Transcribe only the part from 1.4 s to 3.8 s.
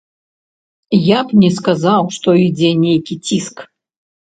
не сказаў, што ідзе нейкі ціск.